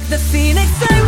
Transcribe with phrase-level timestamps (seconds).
[0.00, 0.99] Like the phoenix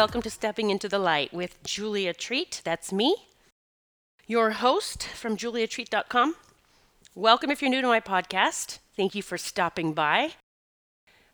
[0.00, 2.62] Welcome to Stepping into the Light with Julia Treat.
[2.64, 3.16] That's me,
[4.26, 6.36] your host from juliatreat.com.
[7.14, 8.78] Welcome if you're new to my podcast.
[8.96, 10.30] Thank you for stopping by.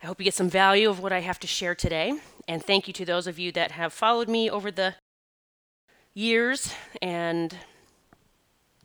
[0.03, 2.19] I hope you get some value of what I have to share today.
[2.48, 4.97] And thank you to those of you that have followed me over the
[6.12, 7.56] years and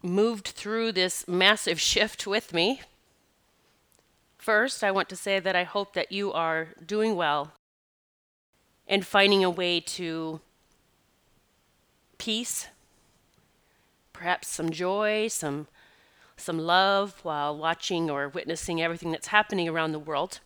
[0.04, 2.82] moved through this massive shift with me.
[4.38, 7.54] First, I want to say that I hope that you are doing well
[8.92, 10.42] and finding a way to
[12.18, 12.68] peace,
[14.12, 15.68] perhaps some joy, some
[16.36, 20.40] some love while watching or witnessing everything that's happening around the world.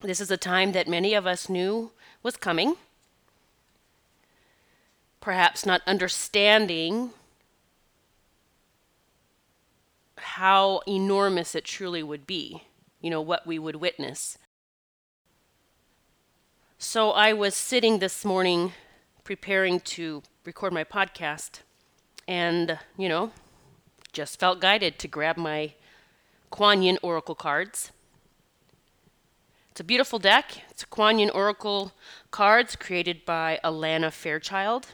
[0.00, 1.90] This is a time that many of us knew
[2.22, 2.74] was coming.
[5.20, 7.10] Perhaps not understanding
[10.18, 12.64] how enormous it truly would be,
[13.00, 14.36] you know, what we would witness.
[16.84, 18.72] So I was sitting this morning
[19.22, 21.60] preparing to record my podcast
[22.26, 23.30] and, you know,
[24.12, 25.74] just felt guided to grab my
[26.50, 27.92] Kuan Yin Oracle cards.
[29.70, 30.64] It's a beautiful deck.
[30.70, 31.92] It's Kuan Yin Oracle
[32.32, 34.88] cards created by Alana Fairchild.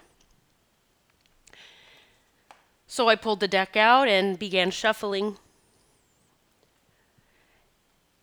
[2.86, 5.38] So I pulled the deck out and began shuffling.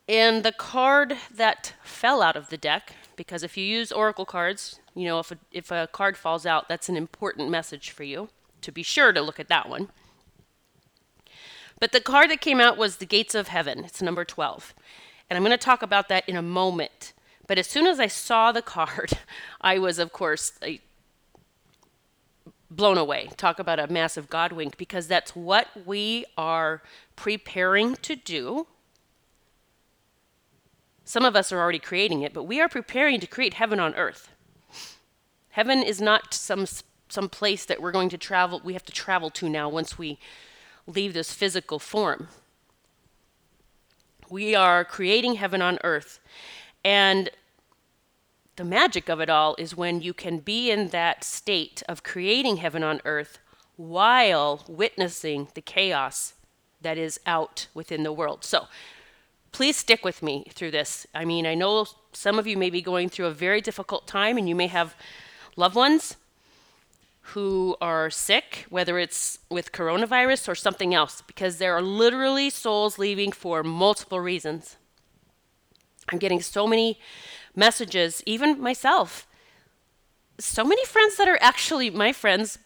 [0.08, 4.80] And the card that fell out of the deck, because if you use Oracle cards,
[4.94, 8.30] you know, if a, if a card falls out, that's an important message for you
[8.62, 9.90] to be sure to look at that one.
[11.80, 13.84] But the card that came out was the Gates of Heaven.
[13.84, 14.74] It's number 12.
[15.30, 17.14] And I'm going to talk about that in a moment.
[17.48, 19.20] But as soon as I saw the card,
[19.62, 20.54] I was, of course,
[22.72, 23.30] blown away.
[23.38, 26.81] Talk about a massive God wink, because that's what we are
[27.16, 28.68] preparing to do.
[31.06, 33.96] Some of us are already creating it, but we are preparing to create heaven on
[33.96, 34.32] earth.
[35.52, 36.66] Heaven is not some
[37.08, 38.62] some place that we're going to travel.
[38.64, 40.18] We have to travel to now once we
[40.88, 42.28] leave this physical form.
[44.30, 46.20] We are creating heaven on earth.
[46.84, 47.30] And
[48.56, 52.58] the magic of it all is when you can be in that state of creating
[52.58, 53.40] heaven on earth
[53.76, 56.34] while witnessing the chaos
[56.82, 58.44] that is out within the world.
[58.44, 58.68] So
[59.56, 61.08] please stick with me through this.
[61.16, 64.38] I mean, I know some of you may be going through a very difficult time
[64.38, 64.98] and you may have
[65.56, 66.18] loved ones
[67.32, 73.00] who are sick, whether it's with coronavirus or something else, because there are literally souls
[73.00, 74.76] leaving for multiple reasons.
[76.12, 77.00] I'm getting so many
[77.56, 79.26] messages, even myself.
[80.38, 82.60] So many friends that are actually my friends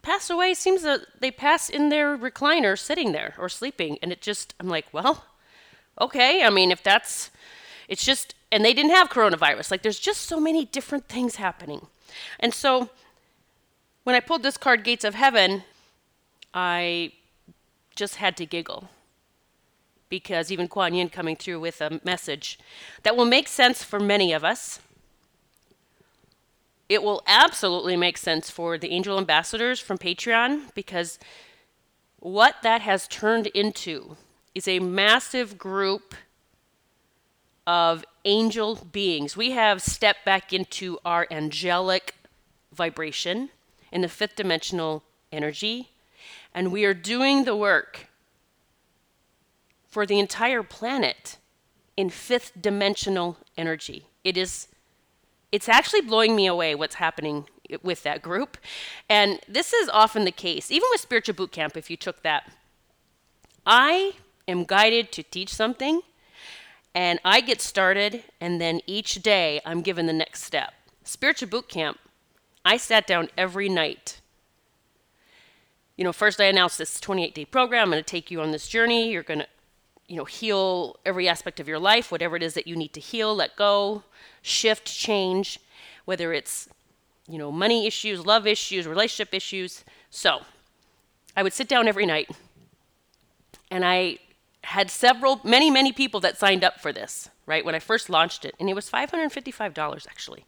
[0.00, 0.54] pass away.
[0.54, 4.68] Seems that they pass in their recliner, sitting there or sleeping, and it just I'm
[4.70, 5.26] like, well,
[6.02, 6.44] okay.
[6.44, 7.30] I mean, if that's,
[7.88, 9.70] it's just, and they didn't have coronavirus.
[9.70, 11.86] Like, there's just so many different things happening,
[12.40, 12.90] and so
[14.04, 15.62] when I pulled this card, Gates of Heaven,
[16.52, 17.12] I
[17.94, 18.88] just had to giggle
[20.08, 22.58] because even Kuan Yin coming through with a message
[23.02, 24.80] that will make sense for many of us.
[26.88, 31.18] It will absolutely make sense for the angel ambassadors from Patreon because
[32.18, 34.16] what that has turned into
[34.54, 36.14] is a massive group
[37.66, 39.36] of angel beings.
[39.36, 42.14] We have stepped back into our angelic
[42.72, 43.50] vibration
[43.90, 45.90] in the fifth dimensional energy,
[46.54, 48.08] and we are doing the work
[49.88, 51.36] for the entire planet
[51.96, 54.06] in fifth dimensional energy.
[54.24, 54.68] It is
[55.50, 57.44] it's actually blowing me away what's happening
[57.82, 58.56] with that group.
[59.08, 62.50] And this is often the case, even with spiritual boot camp if you took that.
[63.66, 64.14] I
[64.48, 66.02] am guided to teach something,
[66.94, 70.74] And I get started, and then each day I'm given the next step.
[71.04, 71.98] Spiritual boot camp,
[72.64, 74.20] I sat down every night.
[75.96, 77.84] You know, first I announced this 28 day program.
[77.84, 79.10] I'm going to take you on this journey.
[79.10, 79.46] You're going to,
[80.06, 83.00] you know, heal every aspect of your life, whatever it is that you need to
[83.00, 84.02] heal, let go,
[84.42, 85.58] shift, change,
[86.04, 86.68] whether it's,
[87.28, 89.84] you know, money issues, love issues, relationship issues.
[90.10, 90.40] So
[91.36, 92.30] I would sit down every night
[93.70, 94.18] and I
[94.64, 97.64] had several, many, many people that signed up for this, right?
[97.64, 100.44] When I first launched it, and it was $555 actually.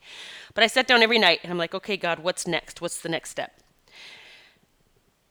[0.54, 2.80] But I sat down every night and I'm like, okay, God, what's next?
[2.80, 3.60] What's the next step?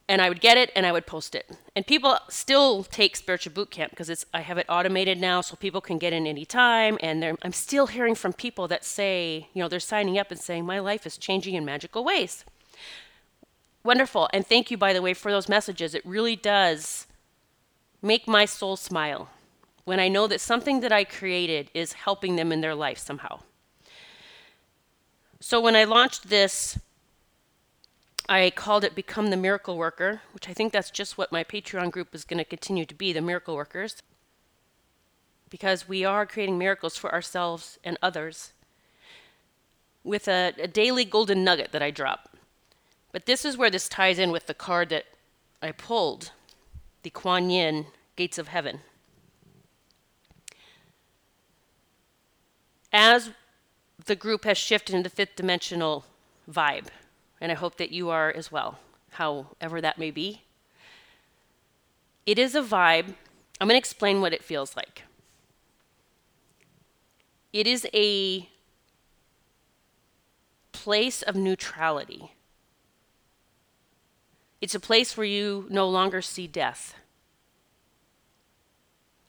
[0.10, 1.50] And I would get it and I would post it.
[1.78, 5.56] And people still take spiritual boot camp because it's I have it automated now so
[5.56, 6.98] people can get in anytime.
[7.02, 10.66] And I'm still hearing from people that say, you know, they're signing up and saying,
[10.66, 12.44] my life is changing in magical ways.
[13.86, 14.30] Wonderful.
[14.34, 15.96] And thank you, by the way, for those messages.
[15.96, 17.08] It really does
[18.04, 19.30] make my soul smile
[19.86, 23.40] when I know that something that I created is helping them in their life somehow.
[25.40, 26.78] So when I launched this,
[28.30, 31.92] I called it Become the Miracle Worker, which I think that's just what my Patreon
[31.92, 34.02] group is going to continue to be the Miracle Workers.
[35.50, 38.54] Because we are creating miracles for ourselves and others
[40.04, 42.38] with a, a daily golden nugget that I drop.
[43.12, 45.06] But this is where this ties in with the card that
[45.62, 46.32] I pulled
[47.04, 47.86] the Kuan Yin
[48.16, 48.80] Gates of Heaven.
[52.92, 53.32] As
[54.06, 56.06] the group has shifted into fifth dimensional
[56.50, 56.88] vibe,
[57.40, 58.80] and I hope that you are as well,
[59.12, 60.44] however that may be,
[62.26, 63.16] it is a vibe.
[63.60, 65.04] I'm going to explain what it feels like.
[67.52, 68.50] It is a
[70.72, 72.33] place of neutrality.
[74.64, 76.96] It's a place where you no longer see death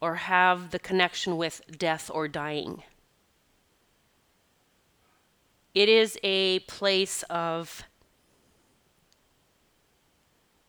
[0.00, 2.84] or have the connection with death or dying.
[5.74, 7.82] It is a place of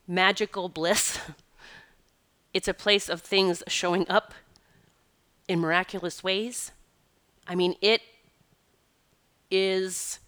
[0.08, 1.20] magical bliss.
[2.52, 4.34] It's a place of things showing up
[5.48, 6.72] in miraculous ways.
[7.46, 8.02] I mean, it
[9.52, 10.20] is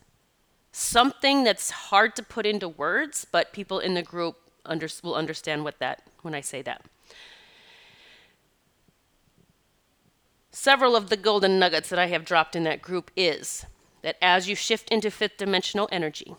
[0.78, 5.64] something that's hard to put into words, but people in the group under, will understand
[5.64, 6.84] what that when I say that.
[10.52, 13.66] Several of the golden nuggets that I have dropped in that group is
[14.04, 16.36] that as you shift into fifth dimensional energy,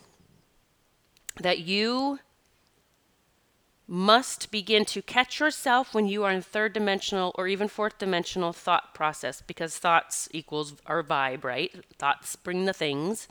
[1.40, 2.20] that you
[3.88, 8.52] must begin to catch yourself when you are in third dimensional or even fourth dimensional
[8.52, 11.72] thought process because thoughts equals our vibe, right?
[11.98, 13.28] Thoughts bring the things.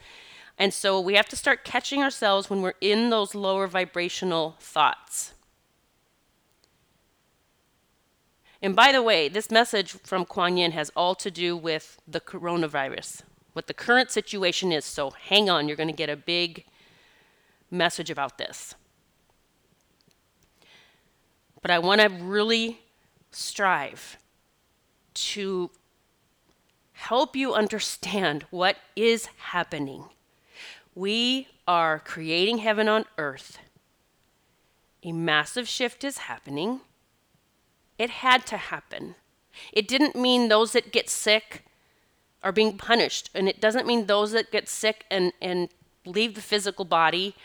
[0.58, 5.34] And so we have to start catching ourselves when we're in those lower vibrational thoughts.
[8.60, 12.20] And by the way, this message from Kuan Yin has all to do with the
[12.20, 13.22] coronavirus,
[13.54, 14.84] what the current situation is.
[14.84, 16.66] So hang on, you're going to get a big
[17.70, 18.74] message about this.
[21.62, 22.80] But I want to really
[23.30, 24.18] strive
[25.14, 25.70] to
[26.94, 30.06] help you understand what is happening
[30.98, 33.60] we are creating heaven on earth.
[35.04, 36.82] A massive shift is happening.
[38.00, 39.14] It had to happen.
[39.72, 41.64] It didn't mean those that get sick
[42.42, 45.70] are being punished, and it doesn't mean those that get sick and, and
[46.04, 47.36] leave the physical body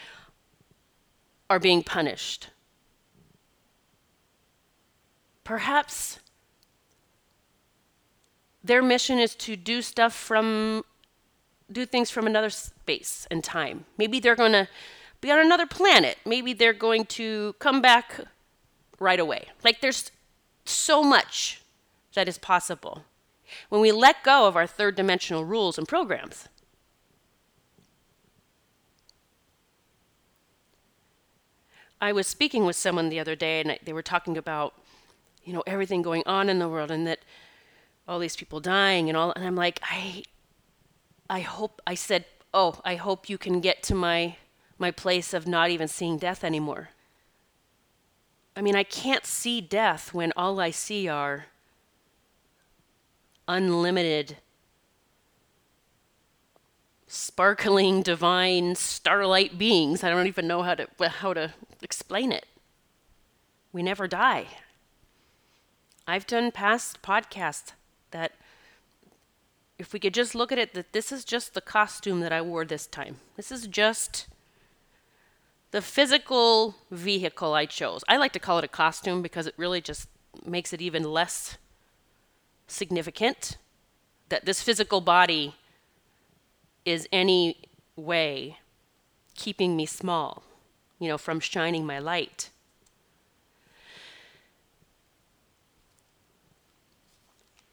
[1.50, 2.48] are being punished.
[5.44, 6.20] Perhaps
[8.64, 10.84] their mission is to do stuff from
[11.72, 13.84] do things from another space and time.
[13.98, 14.68] Maybe they're going to
[15.20, 16.18] be on another planet.
[16.24, 18.20] Maybe they're going to come back
[18.98, 19.46] right away.
[19.64, 20.10] Like there's
[20.64, 21.62] so much
[22.14, 23.04] that is possible
[23.68, 26.48] when we let go of our third dimensional rules and programs.
[32.00, 34.74] I was speaking with someone the other day and they were talking about,
[35.44, 37.20] you know, everything going on in the world and that
[38.08, 40.24] all these people dying and all and I'm like, I
[41.32, 44.36] I hope I said, "Oh, I hope you can get to my
[44.76, 46.90] my place of not even seeing death anymore."
[48.54, 51.46] I mean, I can't see death when all I see are
[53.48, 54.36] unlimited
[57.06, 60.04] sparkling divine starlight beings.
[60.04, 62.44] I don't even know how to how to explain it.
[63.72, 64.48] We never die.
[66.06, 67.72] I've done past podcasts
[68.10, 68.32] that
[69.82, 72.40] if we could just look at it that this is just the costume that I
[72.40, 73.16] wore this time.
[73.36, 74.28] This is just
[75.72, 78.04] the physical vehicle I chose.
[78.08, 80.08] I like to call it a costume because it really just
[80.46, 81.58] makes it even less
[82.68, 83.56] significant
[84.28, 85.56] that this physical body
[86.84, 87.56] is any
[87.96, 88.58] way
[89.34, 90.44] keeping me small,
[91.00, 92.50] you know, from shining my light.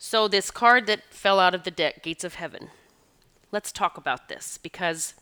[0.09, 2.69] So, this card that fell out of the deck, Gates of Heaven,
[3.51, 5.13] let's talk about this because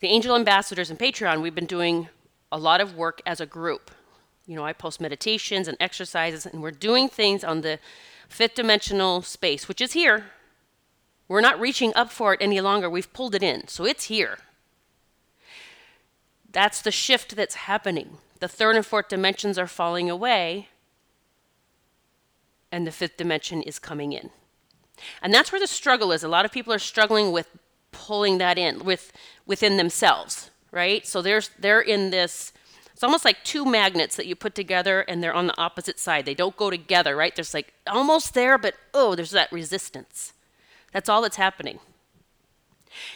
[0.00, 2.08] the Angel Ambassadors and Patreon, we've been doing
[2.50, 3.92] a lot of work as a group.
[4.44, 7.78] You know, I post meditations and exercises, and we're doing things on the
[8.28, 10.32] fifth dimensional space, which is here.
[11.28, 12.90] We're not reaching up for it any longer.
[12.90, 14.38] We've pulled it in, so it's here.
[16.50, 18.18] That's the shift that's happening.
[18.40, 20.66] The third and fourth dimensions are falling away,
[22.72, 24.30] and the fifth dimension is coming in.
[25.20, 26.24] And that's where the struggle is.
[26.24, 27.48] A lot of people are struggling with
[27.92, 29.12] pulling that in with
[29.46, 31.06] within themselves, right?
[31.06, 32.52] So there's they're in this
[32.92, 36.24] it's almost like two magnets that you put together and they're on the opposite side.
[36.24, 37.34] They don't go together, right?
[37.34, 40.32] There's like almost there, but oh, there's that resistance.
[40.92, 41.80] That's all that's happening.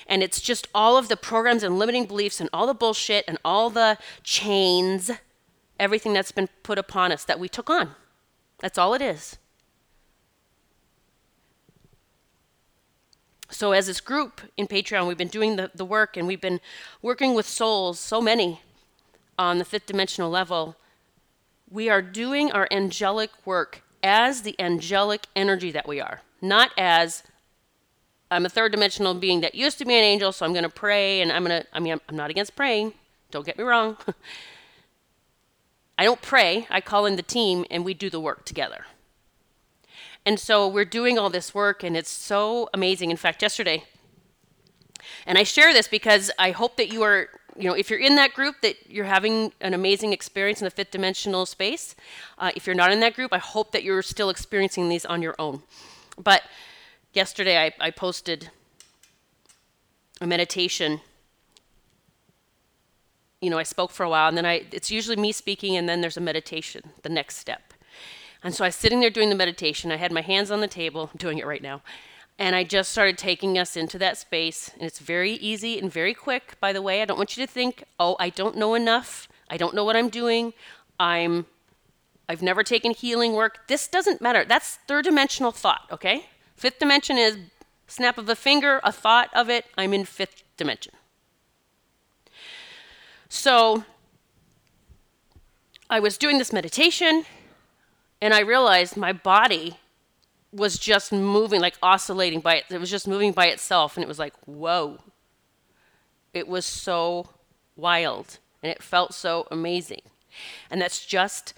[0.06, 3.38] And it's just all of the programs and limiting beliefs and all the bullshit and
[3.44, 5.10] all the chains,
[5.78, 7.94] everything that's been put upon us that we took on.
[8.58, 9.36] That's all it is.
[13.48, 16.60] So, as this group in Patreon, we've been doing the, the work and we've been
[17.00, 18.60] working with souls, so many,
[19.38, 20.76] on the fifth dimensional level.
[21.70, 27.22] We are doing our angelic work as the angelic energy that we are, not as
[28.30, 30.68] I'm a third dimensional being that used to be an angel, so I'm going to
[30.68, 32.92] pray and I'm going to, I mean, I'm, I'm not against praying.
[33.30, 33.96] Don't get me wrong.
[35.98, 38.84] I don't pray, I call in the team and we do the work together.
[40.26, 43.12] And so we're doing all this work, and it's so amazing.
[43.12, 43.84] In fact, yesterday,
[45.24, 48.16] and I share this because I hope that you are, you know, if you're in
[48.16, 51.94] that group, that you're having an amazing experience in the fifth dimensional space.
[52.38, 55.22] Uh, if you're not in that group, I hope that you're still experiencing these on
[55.22, 55.62] your own.
[56.18, 56.42] But
[57.12, 58.50] yesterday, I, I posted
[60.20, 61.02] a meditation.
[63.40, 65.88] You know, I spoke for a while, and then I, it's usually me speaking, and
[65.88, 67.72] then there's a meditation, the next step.
[68.46, 69.90] And so I was sitting there doing the meditation.
[69.90, 71.82] I had my hands on the table, I'm doing it right now.
[72.38, 74.70] And I just started taking us into that space.
[74.74, 77.02] And it's very easy and very quick, by the way.
[77.02, 79.26] I don't want you to think, oh, I don't know enough.
[79.50, 80.52] I don't know what I'm doing.
[81.00, 81.46] I'm
[82.28, 83.66] I've never taken healing work.
[83.66, 84.44] This doesn't matter.
[84.44, 86.26] That's third dimensional thought, okay?
[86.54, 87.38] Fifth dimension is
[87.88, 89.64] snap of a finger, a thought of it.
[89.76, 90.92] I'm in fifth dimension.
[93.28, 93.84] So
[95.90, 97.24] I was doing this meditation
[98.20, 99.76] and I realized my body
[100.52, 102.64] was just moving, like oscillating by it.
[102.70, 103.96] It was just moving by itself.
[103.96, 104.98] And it was like, whoa.
[106.32, 107.28] It was so
[107.76, 108.38] wild.
[108.62, 110.02] And it felt so amazing.
[110.70, 111.54] And that's just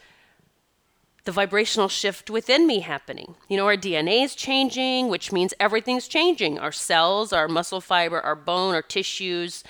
[1.25, 3.35] the vibrational shift within me happening.
[3.49, 6.59] You know, our DNA is changing, which means everything's changing.
[6.59, 9.62] Our cells, our muscle fiber, our bone, our tissues,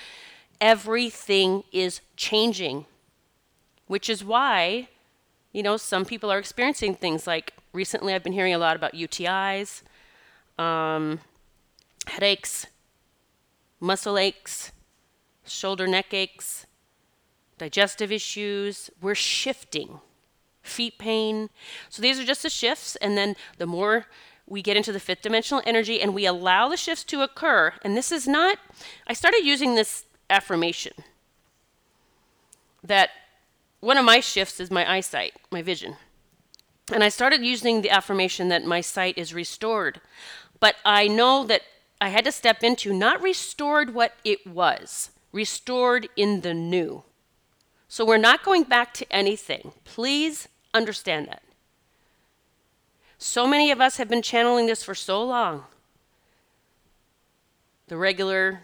[0.61, 2.85] everything is changing.
[3.87, 4.87] Which is why
[5.51, 8.93] you know, some people are experiencing things like recently I've been hearing a lot about
[8.93, 9.81] UTIs,
[10.57, 11.19] um,
[12.07, 12.67] headaches,
[13.79, 14.71] muscle aches,
[15.45, 16.65] shoulder neck aches,
[17.57, 18.89] digestive issues.
[19.01, 19.99] We're shifting.
[20.61, 21.49] Feet pain.
[21.89, 22.95] So these are just the shifts.
[22.97, 24.05] And then the more
[24.45, 27.95] we get into the fifth dimensional energy and we allow the shifts to occur, and
[27.95, 28.57] this is not,
[29.07, 30.93] I started using this affirmation
[32.83, 33.09] that
[33.79, 35.95] one of my shifts is my eyesight, my vision.
[36.91, 40.01] And I started using the affirmation that my sight is restored.
[40.59, 41.61] But I know that
[42.01, 47.03] I had to step into not restored what it was, restored in the new.
[47.87, 49.71] So we're not going back to anything.
[49.83, 51.43] Please understand that.
[53.17, 55.65] So many of us have been channeling this for so long.
[57.87, 58.61] The regular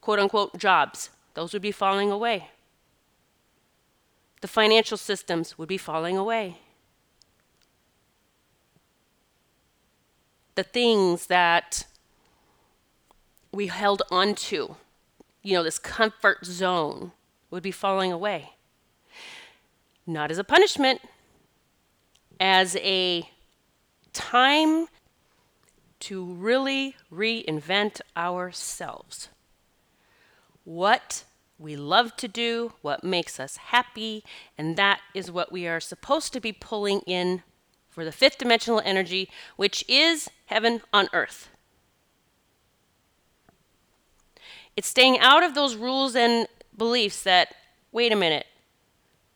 [0.00, 2.48] quote unquote jobs, those would be falling away
[4.40, 6.58] the financial systems would be falling away.
[10.54, 11.86] The things that
[13.52, 14.74] we held onto,
[15.42, 17.12] you know, this comfort zone,
[17.50, 18.52] would be falling away.
[20.06, 21.00] Not as a punishment,
[22.38, 23.28] as a
[24.12, 24.86] time
[26.00, 29.28] to really reinvent ourselves.
[30.64, 31.24] What
[31.60, 34.24] we love to do, what makes us happy,
[34.56, 37.42] and that is what we are supposed to be pulling in
[37.90, 41.50] for the fifth dimensional energy, which is heaven on earth.
[44.74, 47.54] It's staying out of those rules and beliefs that,
[47.92, 48.46] wait a minute,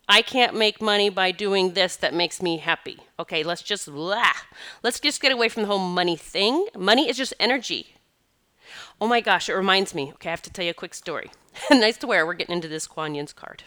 [0.09, 3.01] I can't make money by doing this that makes me happy.
[3.19, 4.33] Okay, let's just blah.
[4.83, 6.69] Let's just get away from the whole money thing.
[6.77, 7.94] Money is just energy.
[9.01, 10.13] Oh my gosh, it reminds me.
[10.15, 11.31] Okay, I have to tell you a quick story.
[11.71, 12.25] nice to wear.
[12.25, 13.65] We're getting into this Kuan Yin's card.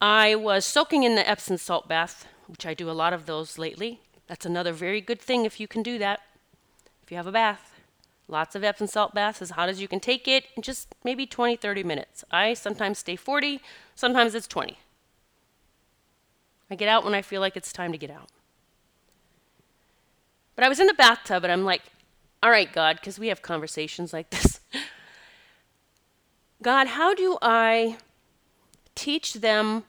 [0.00, 3.58] I was soaking in the Epsom salt bath, which I do a lot of those
[3.58, 4.00] lately.
[4.26, 6.20] That's another very good thing if you can do that.
[7.02, 7.80] If you have a bath,
[8.28, 11.26] lots of Epsom salt baths, as hot as you can take it, in just maybe
[11.26, 12.24] 20, 30 minutes.
[12.30, 13.60] I sometimes stay 40,
[13.94, 14.78] sometimes it's 20.
[16.70, 18.28] I get out when I feel like it's time to get out.
[20.56, 21.82] But I was in the bathtub and I'm like,
[22.42, 24.60] all right, God, because we have conversations like this.
[26.62, 27.98] God, how do I
[28.94, 29.84] teach them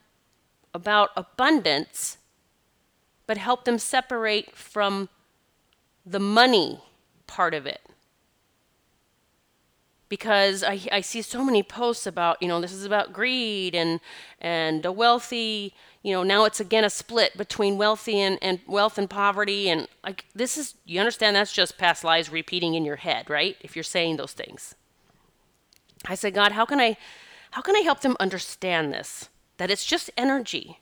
[0.72, 2.18] about abundance,
[3.26, 5.08] but help them separate from
[6.06, 6.80] the money
[7.26, 7.80] part of it.
[10.08, 14.00] Because I, I see so many posts about, you know, this is about greed and
[14.40, 18.96] and a wealthy, you know, now it's again a split between wealthy and, and wealth
[18.96, 22.96] and poverty and like this is you understand that's just past lives repeating in your
[22.96, 23.56] head, right?
[23.60, 24.74] If you're saying those things.
[26.06, 26.96] I said, God, how can I
[27.50, 29.28] how can I help them understand this?
[29.58, 30.80] That it's just energy.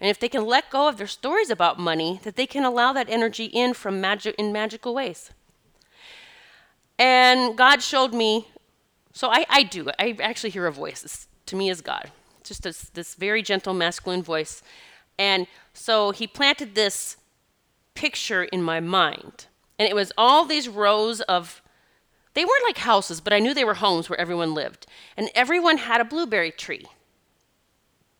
[0.00, 2.92] And if they can let go of their stories about money, that they can allow
[2.92, 5.30] that energy in from magic in magical ways.
[6.98, 8.48] And God showed me,
[9.12, 11.02] so I, I do, I actually hear a voice.
[11.02, 12.10] This, to me is God.
[12.44, 14.62] Just this, this very gentle masculine voice.
[15.18, 17.16] And so he planted this
[17.94, 19.46] picture in my mind.
[19.78, 21.62] And it was all these rows of
[22.34, 24.86] they weren't like houses, but I knew they were homes where everyone lived.
[25.16, 26.86] And everyone had a blueberry tree.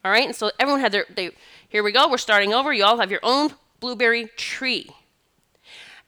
[0.05, 0.27] All right?
[0.27, 1.31] And so everyone had their they
[1.69, 2.73] here we go, we're starting over.
[2.73, 4.91] You all have your own blueberry tree.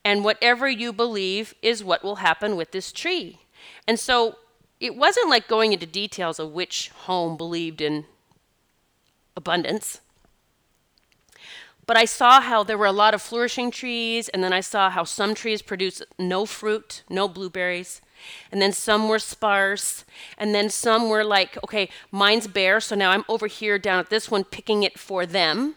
[0.04, 3.38] And whatever you believe is what will happen with this tree.
[3.86, 4.36] And so
[4.82, 8.04] it wasn't like going into details of which home believed in
[9.36, 10.00] abundance.
[11.86, 14.90] But I saw how there were a lot of flourishing trees, and then I saw
[14.90, 18.00] how some trees produced no fruit, no blueberries,
[18.50, 20.04] and then some were sparse,
[20.36, 24.10] and then some were like, okay, mine's bare, so now I'm over here down at
[24.10, 25.76] this one picking it for them.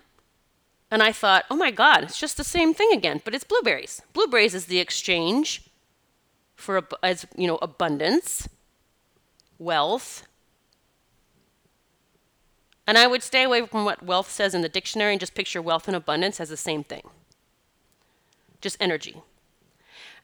[0.89, 4.01] And I thought, oh my God, it's just the same thing again, but it's blueberries.
[4.13, 5.69] Blueberries is the exchange
[6.55, 8.47] for as you know abundance,
[9.57, 10.27] wealth,
[12.87, 15.61] and I would stay away from what wealth says in the dictionary and just picture
[15.61, 17.09] wealth and abundance as the same thing.
[18.61, 19.21] Just energy.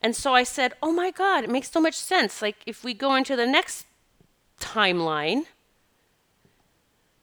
[0.02, 2.41] And so I said, oh my God, it makes so much sense.
[2.41, 3.86] Like if we go into the next
[4.60, 5.46] timeline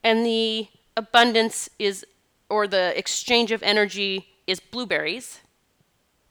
[0.03, 2.05] and the abundance is,
[2.49, 5.41] or the exchange of energy is blueberries,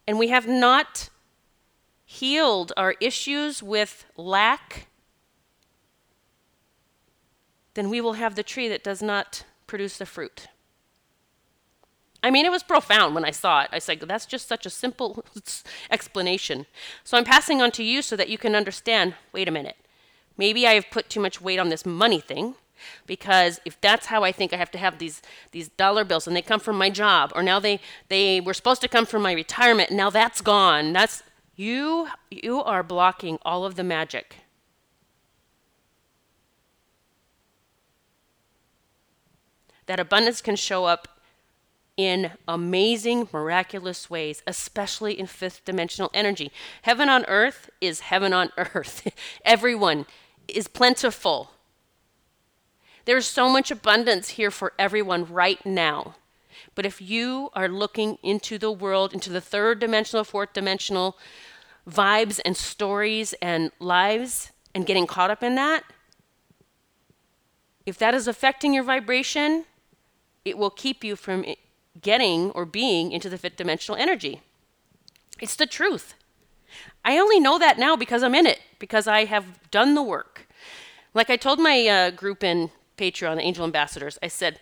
[0.05, 1.09] and we have not
[2.05, 4.87] healed our issues with lack
[7.77, 10.47] then we will have the tree that does not produce the fruit.
[12.23, 13.69] I mean, it was profound when I saw it.
[13.71, 15.23] I said, that's just such a simple
[15.91, 16.65] explanation.
[17.03, 19.75] So I'm passing on to you so that you can understand wait a minute,
[20.39, 22.55] maybe I have put too much weight on this money thing.
[23.05, 26.35] Because if that's how I think I have to have these these dollar bills and
[26.35, 29.33] they come from my job, or now they they were supposed to come from my
[29.33, 30.93] retirement, now that's gone.
[30.93, 31.23] That's
[31.55, 34.35] you you are blocking all of the magic
[39.87, 41.17] that abundance can show up
[41.97, 46.51] in amazing, miraculous ways, especially in fifth dimensional energy.
[46.83, 49.11] Heaven on earth is heaven on earth.
[49.45, 50.05] Everyone
[50.47, 51.51] is plentiful.
[53.05, 56.15] There's so much abundance here for everyone right now.
[56.75, 61.17] But if you are looking into the world, into the third dimensional, fourth dimensional
[61.89, 65.83] vibes and stories and lives, and getting caught up in that,
[67.85, 69.65] if that is affecting your vibration,
[70.47, 71.45] it will keep you from
[72.01, 74.41] getting or being into the fifth dimensional energy.
[75.39, 76.13] It's the truth.
[77.03, 80.47] I only know that now because I'm in it, because I have done the work.
[81.13, 84.59] Like I told my uh, group in Patreon, the Angel Ambassadors, I said,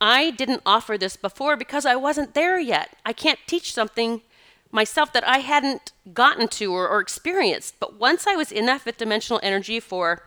[0.00, 2.96] I didn't offer this before because I wasn't there yet.
[3.04, 4.22] I can't teach something
[4.70, 7.76] myself that I hadn't gotten to or, or experienced.
[7.78, 10.22] But once I was in that fifth dimensional energy for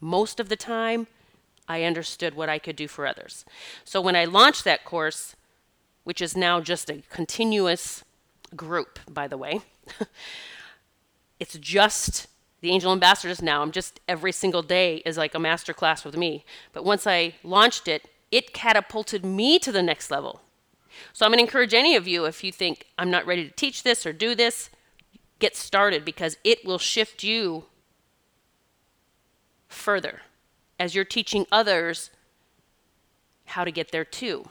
[0.00, 1.06] most of the time,
[1.72, 3.46] I understood what I could do for others.
[3.84, 5.34] So when I launched that course,
[6.04, 8.04] which is now just a continuous
[8.54, 9.62] group, by the way,
[11.40, 12.26] it's just
[12.60, 13.62] the angel ambassadors now.
[13.62, 16.44] I'm just every single day is like a master class with me.
[16.74, 20.42] But once I launched it, it catapulted me to the next level.
[21.14, 23.54] So I'm going to encourage any of you if you think I'm not ready to
[23.54, 24.68] teach this or do this,
[25.38, 27.64] get started because it will shift you
[29.68, 30.20] further
[30.82, 32.10] as you're teaching others
[33.44, 34.46] how to get there too.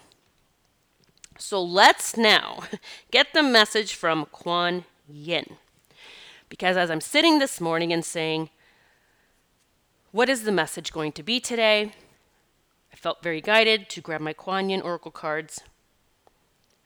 [1.38, 2.64] So let's now
[3.12, 5.58] get the message from Kuan Yin.
[6.48, 8.50] Because as I'm sitting this morning and saying,
[10.14, 11.92] what is the message going to be today?
[12.94, 15.60] I felt very guided to grab my Kuan Yin Oracle cards.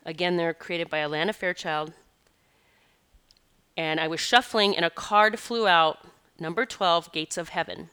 [0.04, 1.94] Again, they're created by Alana Fairchild.
[3.78, 6.00] And I was shuffling, and a card flew out
[6.40, 7.92] number 12, Gates of Heaven.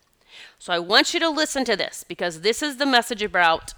[0.58, 3.74] So I want you to listen to this because this is the message about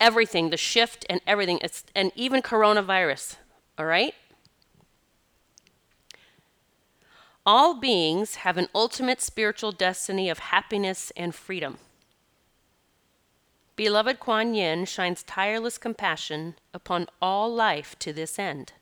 [0.00, 3.36] everything, the shift and everything, it's, and even coronavirus.
[3.78, 4.14] All right?
[7.44, 11.78] All beings have an ultimate spiritual destiny of happiness and freedom.
[13.74, 18.72] Beloved Kuan Yin shines tireless compassion upon all life to this end.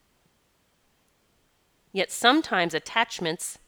[1.93, 3.59] Yet sometimes attachments,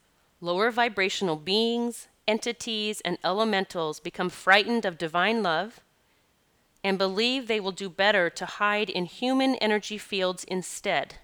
[0.41, 5.81] lower vibrational beings, entities, and elementals become frightened of divine love
[6.85, 11.17] and believe they will do better to hide in human energy fields instead.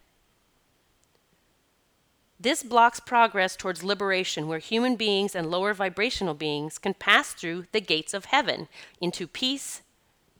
[2.41, 7.67] This blocks progress towards liberation, where human beings and lower vibrational beings can pass through
[7.73, 8.69] the gates of heaven
[9.01, 9.83] into peace,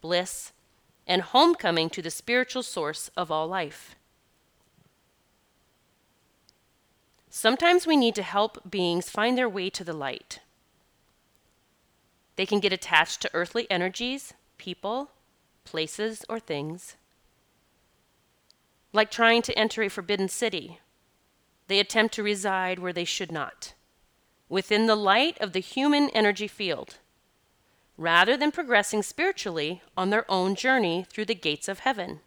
[0.01, 0.53] bliss,
[1.07, 3.95] and homecoming to the spiritual source of all life.
[7.31, 10.41] Sometimes we need to help beings find their way to the light.
[12.37, 15.11] They can get attached to earthly energies, people,
[15.65, 16.97] places, or things.
[18.93, 20.81] Like trying to enter a forbidden city,
[21.69, 23.75] they attempt to reside where they should not,
[24.49, 26.99] within the light of the human energy field,
[27.97, 32.21] rather than progressing spiritually on their own journey through the gates of heaven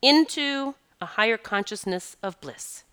[0.00, 2.84] into a higher consciousness of bliss.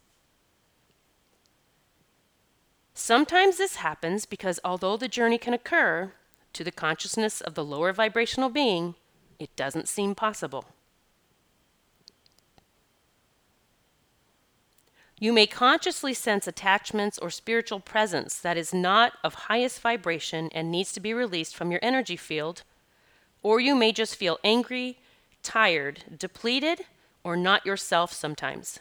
[2.93, 6.13] Sometimes this happens because although the journey can occur,
[6.53, 8.95] to the consciousness of the lower vibrational being,
[9.39, 10.65] it doesn't seem possible.
[15.19, 20.71] You may consciously sense attachments or spiritual presence that is not of highest vibration and
[20.71, 22.63] needs to be released from your energy field,
[23.43, 24.97] or you may just feel angry,
[25.43, 26.81] tired, depleted,
[27.23, 28.79] or not yourself sometimes.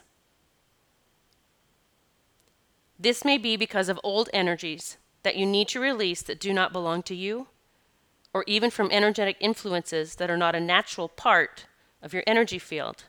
[2.98, 6.72] This may be because of old energies that you need to release that do not
[6.72, 7.48] belong to you
[8.32, 11.66] or even from energetic influences that are not a natural part
[12.02, 13.04] of your energy field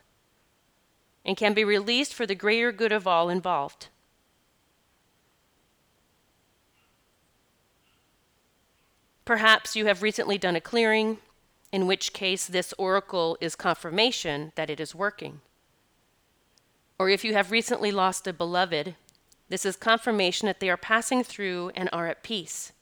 [1.24, 3.88] and can be released for the greater good of all involved.
[9.24, 11.18] Perhaps you have recently done a clearing,
[11.70, 15.40] in which case this oracle is confirmation that it is working.
[16.98, 18.96] Or if you have recently lost a beloved,
[19.48, 22.72] this is confirmation that they are passing through and are at peace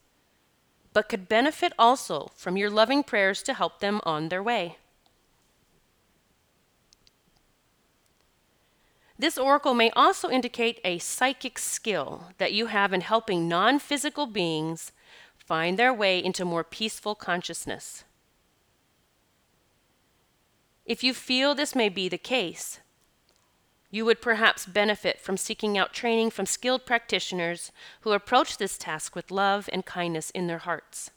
[0.92, 4.76] but could benefit also from your loving prayers to help them on their way.
[9.18, 14.26] This oracle may also indicate a psychic skill that you have in helping non physical
[14.26, 14.92] beings
[15.36, 18.04] find their way into more peaceful consciousness.
[20.86, 22.80] If you feel this may be the case,
[23.90, 27.72] you would perhaps benefit from seeking out training from skilled practitioners
[28.02, 31.10] who approach this task with love and kindness in their hearts.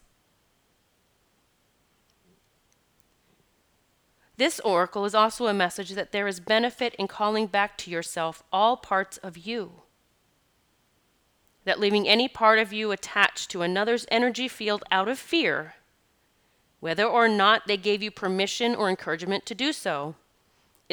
[4.37, 8.43] This oracle is also a message that there is benefit in calling back to yourself
[8.51, 9.83] all parts of you.
[11.65, 15.75] That leaving any part of you attached to another's energy field out of fear,
[16.79, 20.15] whether or not they gave you permission or encouragement to do so,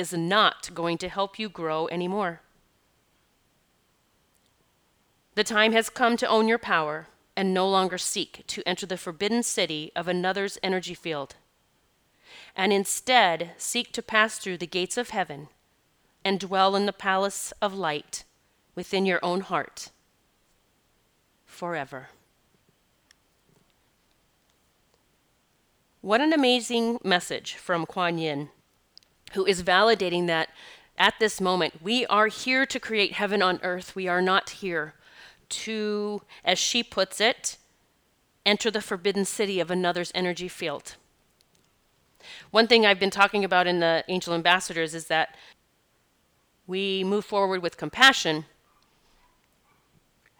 [0.00, 2.40] is not going to help you grow anymore.
[5.34, 8.96] The time has come to own your power and no longer seek to enter the
[8.96, 11.36] forbidden city of another's energy field,
[12.56, 15.48] and instead seek to pass through the gates of heaven
[16.24, 18.24] and dwell in the palace of light
[18.74, 19.90] within your own heart
[21.44, 22.08] forever.
[26.00, 28.48] What an amazing message from Kuan Yin
[29.30, 30.50] who is validating that
[30.98, 33.94] at this moment we are here to create heaven on earth.
[33.94, 34.94] We are not here
[35.50, 37.56] to, as she puts it,
[38.46, 40.96] enter the forbidden city of another's energy field.
[42.50, 45.36] One thing I've been talking about in the Angel Ambassadors is that
[46.66, 48.44] we move forward with compassion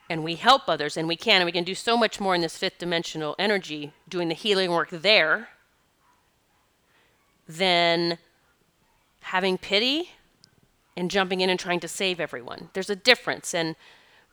[0.08, 2.40] and we help others and we can and we can do so much more in
[2.40, 5.48] this fifth dimensional energy doing the healing work there
[7.48, 8.18] than
[9.30, 10.10] having pity
[10.96, 12.68] and jumping in and trying to save everyone.
[12.72, 13.54] There's a difference.
[13.54, 13.76] And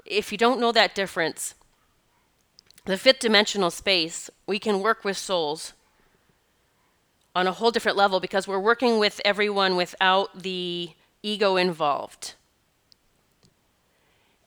[0.05, 1.53] if you don't know that difference,
[2.85, 5.73] the fifth dimensional space, we can work with souls
[7.35, 10.89] on a whole different level because we're working with everyone without the
[11.21, 12.33] ego involved.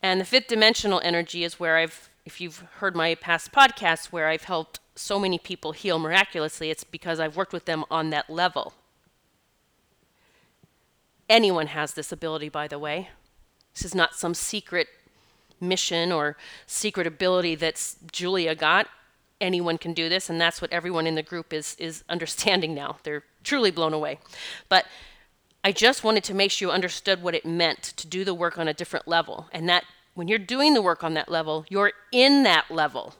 [0.03, 4.27] And the fifth dimensional energy is where I've, if you've heard my past podcasts, where
[4.27, 8.29] I've helped so many people heal miraculously, it's because I've worked with them on that
[8.29, 8.73] level.
[11.31, 13.07] Anyone has this ability, by the way.
[13.73, 14.89] This is not some secret
[15.61, 16.35] mission or
[16.67, 18.89] secret ability that Julia got.
[19.39, 22.97] Anyone can do this, and that's what everyone in the group is is understanding now.
[23.03, 24.19] They're truly blown away.
[24.67, 24.87] But
[25.63, 28.57] I just wanted to make sure you understood what it meant to do the work
[28.57, 31.93] on a different level, and that when you're doing the work on that level, you're
[32.11, 33.15] in that level.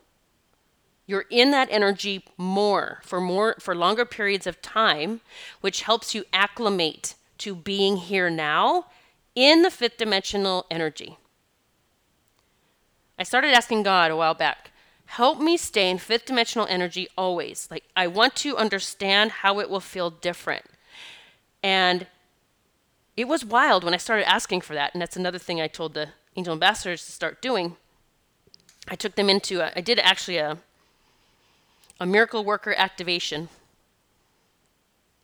[1.08, 5.22] You're in that energy more for more for longer periods of time,
[5.62, 8.86] which helps you acclimate to being here now
[9.36, 11.18] in the fifth dimensional energy.
[13.18, 14.72] I started asking God a while back,
[15.06, 17.68] help me stay in fifth dimensional energy always.
[17.70, 20.66] Like, I want to understand how it will feel different.
[21.62, 22.08] And
[23.18, 24.94] it was wild when I started asking for that.
[24.94, 27.76] And that's another thing I told the angel ambassadors to start doing.
[28.88, 30.58] I took them into, a, I did actually a,
[32.00, 33.50] a miracle worker activation.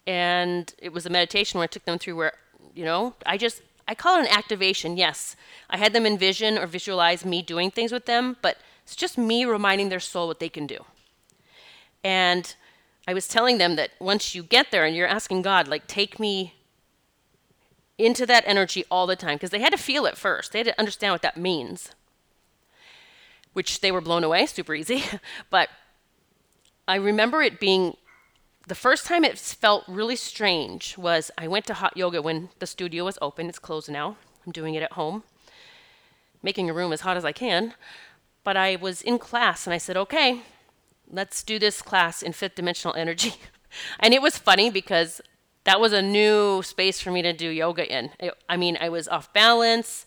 [0.08, 2.34] And it was a meditation where I took them through where,
[2.74, 5.36] you know, I just I call it an activation, yes.
[5.70, 9.46] I had them envision or visualize me doing things with them, but it's just me
[9.46, 10.84] reminding their soul what they can do.
[12.04, 12.54] And
[13.08, 16.20] I was telling them that once you get there and you're asking God, like, take
[16.20, 16.54] me
[17.98, 20.52] into that energy all the time, because they had to feel it first.
[20.52, 21.92] They had to understand what that means,
[23.54, 25.04] which they were blown away, super easy.
[25.50, 25.70] but
[26.88, 27.96] I remember it being
[28.68, 32.68] the first time it felt really strange was I went to hot yoga when the
[32.68, 33.48] studio was open.
[33.48, 34.18] It's closed now.
[34.46, 35.24] I'm doing it at home,
[36.44, 37.74] making a room as hot as I can.
[38.44, 40.42] But I was in class and I said, okay,
[41.10, 43.36] let's do this class in fifth dimensional energy.
[44.00, 45.22] and it was funny because
[45.64, 48.12] that was a new space for me to do yoga in.
[48.50, 50.06] I mean, I was off balance,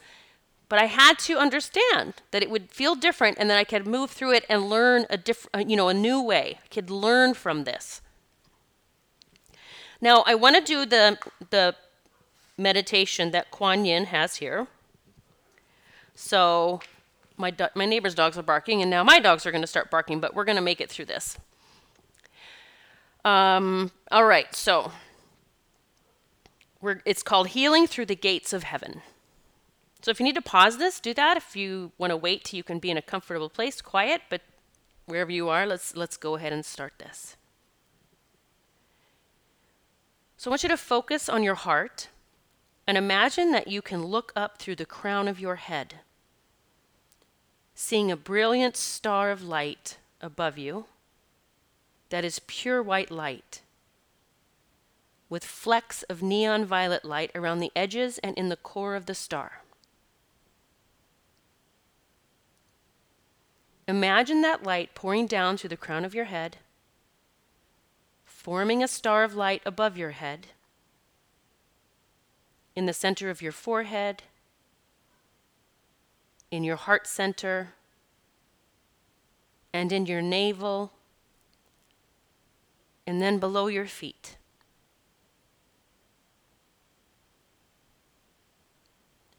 [0.68, 4.11] but I had to understand that it would feel different and that I could move
[4.11, 6.59] through it and learn a different, you know, a new way.
[6.62, 8.03] I could learn from this.
[10.00, 11.18] Now, I want to do the,
[11.50, 11.74] the
[12.56, 14.66] meditation that Kuan Yin has here.
[16.14, 16.80] So,
[17.36, 19.90] my, do- my neighbor's dogs are barking, and now my dogs are going to start
[19.90, 21.38] barking, but we're going to make it through this.
[23.24, 24.92] Um, all right, so
[26.80, 29.02] we're, it's called Healing Through the Gates of Heaven.
[30.02, 31.36] So if you need to pause this, do that.
[31.36, 34.40] If you want to wait till you can be in a comfortable place, quiet, but
[35.04, 37.36] wherever you are, let's let's go ahead and start this.
[40.40, 42.09] So I want you to focus on your heart
[42.87, 45.96] and imagine that you can look up through the crown of your head,
[47.74, 50.87] seeing a brilliant star of light above you
[52.09, 53.61] that is pure white light
[55.29, 59.14] with flecks of neon violet light around the edges and in the core of the
[59.14, 59.61] star.
[63.87, 66.57] Imagine that light pouring down through the crown of your head
[68.42, 70.46] forming a star of light above your head,
[72.74, 74.22] in the center of your forehead,
[76.50, 77.74] in your heart center,
[79.74, 80.90] and in your navel,
[83.07, 84.38] and then below your feet.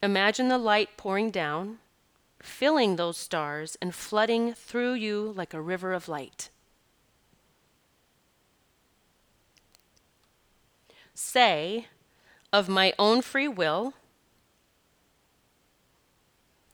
[0.03, 1.79] Imagine the light pouring down,
[2.39, 6.51] filling those stars, and flooding through you like a river of light.
[11.21, 11.87] Say,
[12.51, 13.93] of my own free will,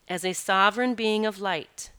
[0.08, 1.92] as a sovereign being of light,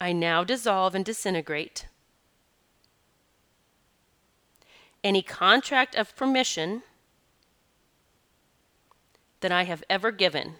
[0.00, 1.86] I now dissolve and disintegrate.
[5.02, 6.82] Any contract of permission
[9.40, 10.56] that I have ever given,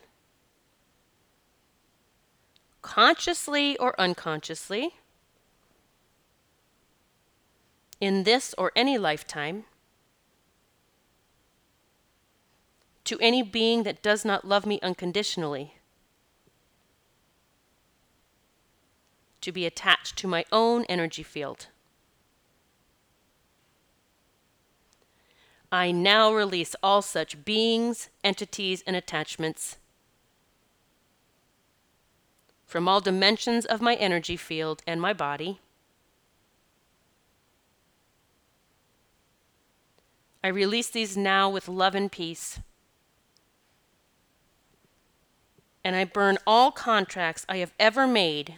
[2.80, 4.94] consciously or unconsciously
[8.04, 9.64] in this or any lifetime
[13.02, 15.76] to any being that does not love me unconditionally,
[19.40, 21.68] to be attached to my own energy field.
[25.72, 29.78] I now release all such beings, entities, and attachments
[32.66, 35.60] from all dimensions of my energy field and my body
[40.44, 42.60] I release these now with love and peace.
[45.84, 48.54] and I burn all contracts I have ever made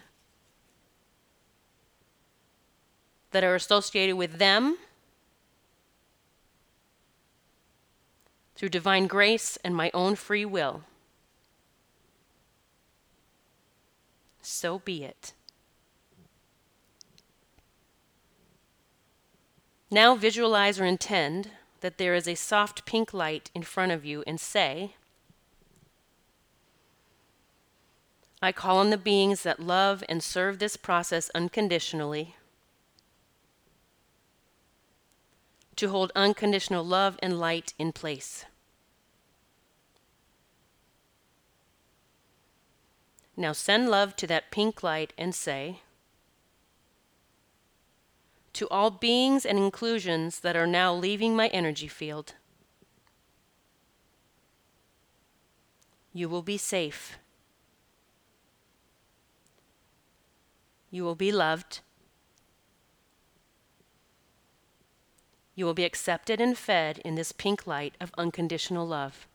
[3.32, 4.78] that are associated with them
[8.54, 10.84] through divine grace and my own free will.
[14.40, 15.32] So be it.
[19.90, 21.50] Now visualize or intend
[21.86, 24.96] that there is a soft pink light in front of you and say,
[28.42, 32.34] I call on the beings that love and serve this process unconditionally
[35.76, 38.44] to hold unconditional love and light in place.
[43.36, 45.82] Now send love to that pink light and say,
[48.56, 52.32] To all beings and inclusions that are now leaving my energy field,
[56.14, 57.18] you will be safe.
[60.90, 61.80] You will be loved.
[65.54, 69.28] You will be accepted and fed in this pink light of unconditional love.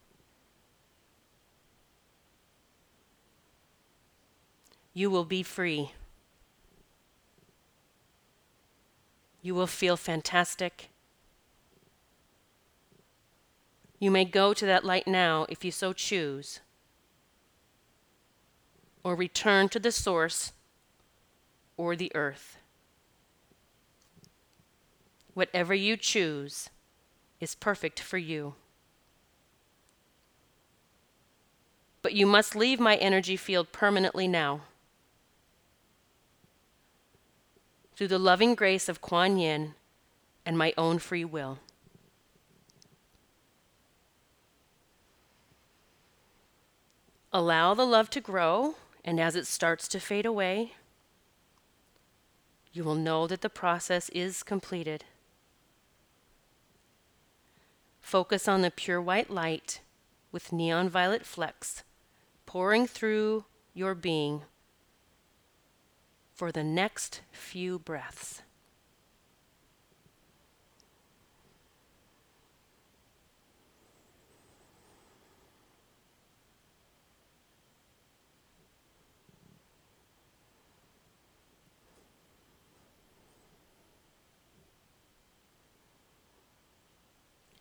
[4.96, 5.92] You will be free.
[9.42, 10.90] You will feel fantastic.
[14.00, 16.60] You may go to that light now if you so choose,
[19.04, 20.54] or return to the source
[21.78, 22.58] or the earth.
[25.34, 26.70] Whatever you choose
[27.40, 28.56] is perfect for you.
[32.02, 34.62] But you must leave my energy field permanently now.
[38.02, 39.76] Through the loving grace of Kuan Yin
[40.44, 41.60] and my own free will.
[47.32, 48.74] Allow the love to grow,
[49.06, 50.74] and as it starts to fade away,
[52.74, 55.04] you will know that the process is completed.
[58.00, 59.80] Focus on the pure white light
[60.32, 61.84] with neon violet flecks
[62.48, 64.42] pouring through your being
[66.42, 68.42] for the next few breaths.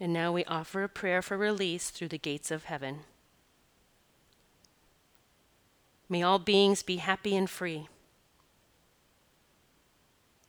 [0.01, 3.01] And now we offer a prayer for release through the gates of heaven.
[6.09, 7.89] May all beings be happy and free.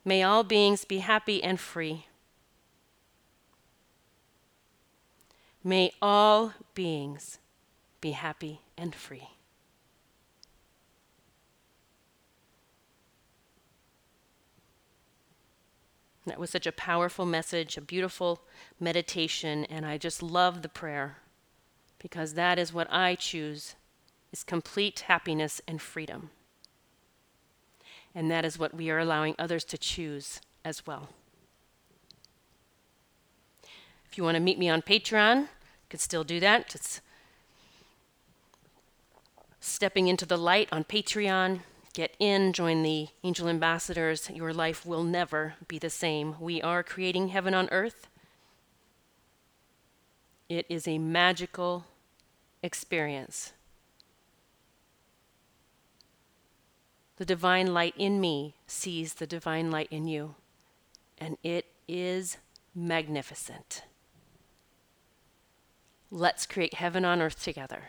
[0.04, 2.06] May all beings be happy and free.
[5.62, 7.38] May all beings
[8.00, 9.28] be happy and free.
[16.26, 18.42] That was such a powerful message, a beautiful
[18.78, 21.18] meditation, and I just love the prayer
[21.98, 23.74] because that is what I choose
[24.32, 26.30] is complete happiness and freedom.
[28.14, 31.08] And that is what we are allowing others to choose as well.
[34.10, 35.48] If you want to meet me on Patreon, you
[35.88, 36.74] could still do that.
[36.74, 37.00] It's
[39.60, 41.60] stepping into the light on Patreon.
[41.94, 44.28] Get in, join the angel ambassadors.
[44.30, 46.36] Your life will never be the same.
[46.40, 48.08] We are creating heaven on earth.
[50.48, 51.86] It is a magical
[52.62, 53.52] experience.
[57.22, 60.34] The divine light in me sees the divine light in you,
[61.18, 62.38] and it is
[62.74, 63.84] magnificent.
[66.10, 67.84] Let's create heaven on earth together.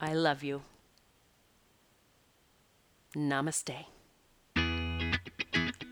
[0.00, 0.62] I love you.
[3.14, 3.84] Namaste.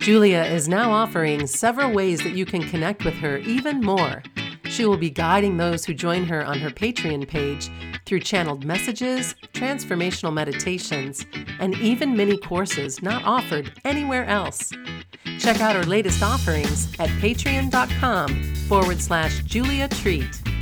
[0.01, 4.25] Julia is now offering several ways that you can connect with her even more.
[4.65, 7.71] She will be guiding those who join her on her Patreon page
[8.07, 11.27] through channeled messages, transformational meditations,
[11.59, 14.73] and even mini courses not offered anywhere else.
[15.39, 20.56] Check out our latest offerings at patreon.com forward slash Julia Treat.